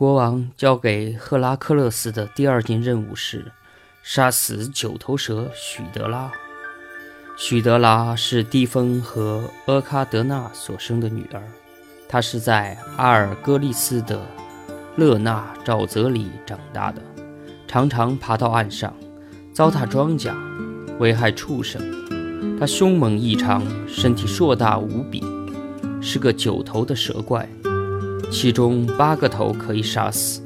[0.00, 3.52] 国王交给赫拉克勒斯的第二件任务是
[4.02, 6.32] 杀死九头蛇许德拉。
[7.36, 11.42] 许德拉是蒂风和阿卡德纳所生的女儿，
[12.08, 14.18] 她是在阿尔戈利斯的
[14.96, 17.02] 勒纳沼泽里长大的，
[17.68, 18.94] 常常爬到岸上，
[19.52, 20.32] 糟蹋庄稼，
[20.98, 21.78] 危害畜生。
[22.58, 25.22] 她凶猛异常，身体硕大无比，
[26.00, 27.46] 是个九头的蛇怪，
[28.30, 30.40] 其中八个头可以杀死，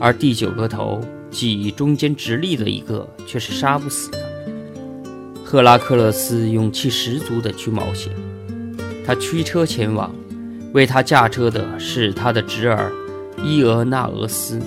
[0.00, 1.00] 而第九个头，
[1.30, 4.18] 即中间直立的一个，却是杀不死的。
[5.44, 8.10] 赫拉克勒斯勇气十足地去冒险，
[9.06, 10.10] 他驱车前往，
[10.72, 12.90] 为他驾车的是他的侄儿
[13.44, 14.58] 伊俄纳俄斯，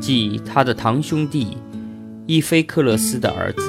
[0.00, 1.56] 即他的堂兄弟
[2.26, 3.62] 伊菲克勒斯的儿子。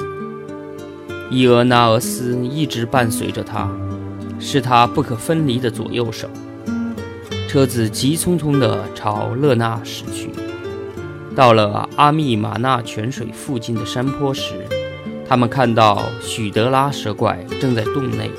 [1.30, 3.70] 伊俄纳俄斯一直伴随着他，
[4.38, 6.28] 是他不可分离的左右手。
[7.52, 10.30] 车子急匆匆地朝勒纳驶去，
[11.36, 14.54] 到了阿密马纳泉水附近的山坡时。
[15.28, 18.30] 他们看到许德拉蛇怪正在洞内，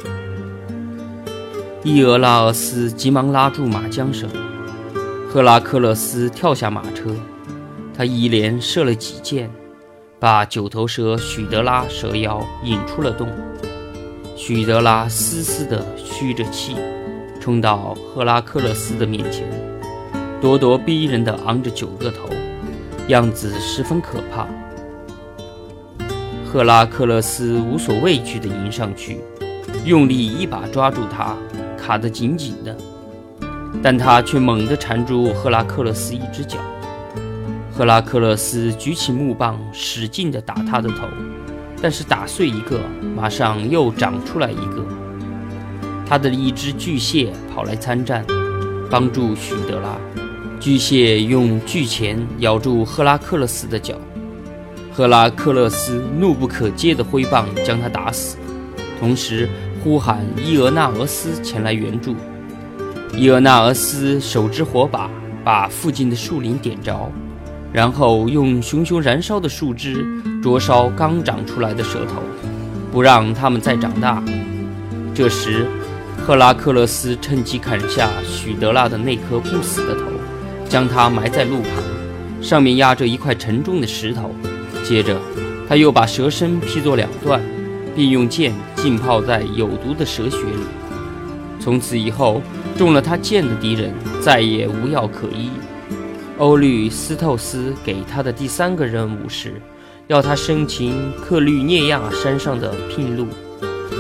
[1.83, 4.27] 伊俄拉俄斯急忙拉住马缰绳，
[5.29, 7.15] 赫拉克勒斯跳下马车，
[7.95, 9.47] 他一连射了几箭，
[10.19, 13.27] 把九头蛇许德拉蛇妖引出了洞。
[14.35, 16.75] 许德拉嘶嘶地吁着气，
[17.43, 19.45] 冲到赫拉克勒斯的面前，
[20.41, 22.29] 咄咄逼人地昂着九个头，
[23.09, 24.47] 样子十分可怕。
[26.45, 29.19] 赫拉克勒斯无所畏惧地迎上去，
[29.83, 31.35] 用力一把抓住他，
[31.77, 32.73] 卡得紧紧的。
[33.81, 36.57] 但他却猛地缠住赫拉克勒斯一只脚。
[37.73, 41.09] 赫拉克勒斯举起木棒，使劲地打他的头，
[41.81, 42.79] 但是打碎一个，
[43.13, 44.85] 马上又长出来一个。
[46.05, 48.25] 他的一只巨蟹跑来参战，
[48.89, 49.97] 帮助许德拉。
[50.59, 53.95] 巨蟹用巨钳咬住赫拉克勒斯的脚。
[54.91, 58.37] 赫拉克勒斯怒不可遏的挥棒将他打死，
[58.99, 59.49] 同时
[59.83, 62.15] 呼喊伊俄纳俄斯前来援助。
[63.15, 65.09] 伊俄纳俄斯手执火把，
[65.43, 67.11] 把附近的树林点着，
[67.71, 70.05] 然后用熊熊燃烧的树枝
[70.41, 72.21] 灼烧刚长出来的舌头，
[72.91, 74.23] 不让它们再长大。
[75.13, 75.65] 这时，
[76.25, 80.03] 赫拉克勒斯趁机砍下许德拉的那颗不死的头，
[80.69, 81.83] 将它埋在路旁，
[82.41, 84.33] 上面压着一块沉重的石头。
[84.85, 85.19] 接着，
[85.67, 87.41] 他又把蛇身劈作两段，
[87.93, 90.63] 并用剑浸泡在有毒的蛇血里。
[91.59, 92.41] 从此以后，
[92.77, 95.49] 中了他剑的敌人再也无药可医。
[96.37, 99.61] 欧律斯透斯给他的第三个任务是，
[100.07, 103.27] 要他生擒克律涅亚山上的聘鹿。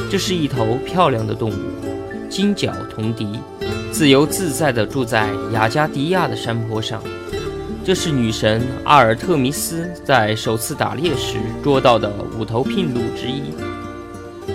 [0.09, 1.53] 这是一头漂亮的动物，
[2.33, 3.39] 金角铜笛，
[3.91, 6.99] 自由自在地住在雅加迪亚的山坡上。
[7.85, 13.53] 这是女神阿尔特弥斯在首次打猎时捉到的五头聘鹿之一，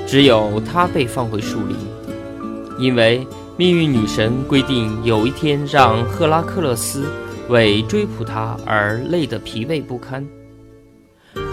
[0.08, 1.76] 只有它被放回树林，
[2.80, 3.24] 因为
[3.56, 7.04] 命运女神规定有一天让赫拉克勒斯
[7.48, 10.26] 为追捕它而累得疲惫不堪。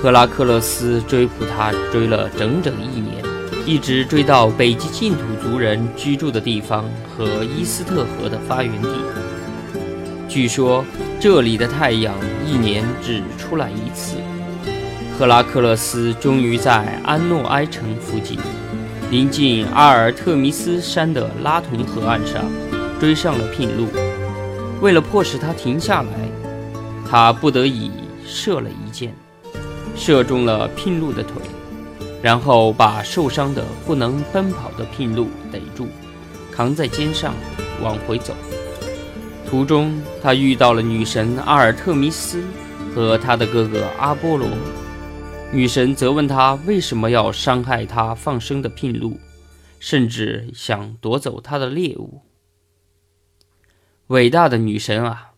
[0.02, 3.24] 赫拉克勒斯追捕它追了整整一年，
[3.66, 8.90] 一直追到北极净土族人居住的地方和伊斯特河的发源地。
[10.30, 10.86] 据说
[11.20, 12.14] 这里的太阳
[12.46, 14.18] 一年只出来一次。
[15.18, 18.38] 赫拉克勒斯终于在安诺埃城附近，
[19.10, 22.44] 临近阿尔特弥斯山的拉同河岸上，
[23.00, 23.88] 追上了聘鹿。
[24.82, 26.10] 为了迫使他停下来，
[27.10, 27.90] 他不得已
[28.26, 29.16] 射了一箭，
[29.96, 31.42] 射中了聘鹿的腿，
[32.26, 35.88] 然后把受伤的不能奔跑的聘鹿逮住，
[36.52, 37.36] 扛在肩上
[37.84, 38.34] 往回走。
[39.46, 42.44] 途中，他遇到了女神阿尔特弥斯
[42.96, 44.50] 和他的哥哥阿波罗。
[45.52, 49.20] 女神责问他为什么要伤害他放生的聘鹿，
[49.80, 52.24] 甚至想夺走他的猎物。
[54.08, 55.34] 伟大的女神啊，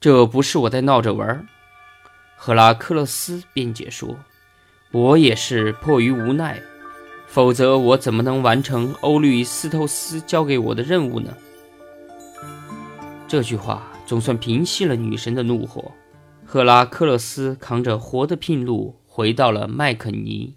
[0.00, 1.46] 这不是我在闹着玩儿。
[2.36, 4.16] 赫拉克勒斯辩解说
[4.92, 6.62] ：“我也是迫于无奈，
[7.26, 11.34] 否则我怎么能完成欧律斯托斯交给我的任务呢？”
[13.26, 15.90] 这句话总算平息了女神的怒火。
[16.44, 20.54] 赫拉克勒斯扛着活的聘鹿回到了麦肯尼。